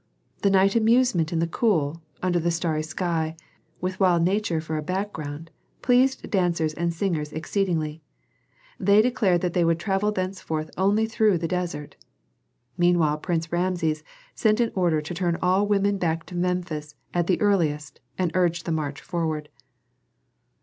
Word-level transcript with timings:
The 0.41 0.49
night 0.49 0.75
amusement 0.75 1.31
in 1.31 1.37
the 1.37 1.45
cool, 1.45 2.01
under 2.23 2.39
the 2.39 2.49
starry 2.49 2.81
sky, 2.81 3.35
with 3.81 3.99
wild 3.99 4.23
nature 4.23 4.59
for 4.59 4.75
a 4.75 4.81
background, 4.81 5.51
pleased 5.83 6.27
dancers 6.31 6.73
and 6.73 6.91
singers 6.91 7.31
exceedingly; 7.31 8.01
they 8.79 9.03
declared 9.03 9.41
that 9.41 9.53
they 9.53 9.63
would 9.63 9.77
travel 9.79 10.11
thenceforth 10.11 10.71
only 10.75 11.05
through 11.05 11.37
the 11.37 11.47
desert. 11.47 11.97
Meanwhile 12.79 13.19
Prince 13.19 13.51
Rameses 13.51 14.03
sent 14.33 14.59
an 14.59 14.71
order 14.73 15.01
to 15.01 15.13
turn 15.13 15.37
all 15.39 15.67
women 15.67 15.99
back 15.99 16.25
to 16.25 16.35
Memphis 16.35 16.95
at 17.13 17.27
the 17.27 17.39
earliest 17.39 17.99
and 18.17 18.31
urge 18.33 18.63
the 18.63 18.71
march 18.71 19.01
forward. 19.01 19.49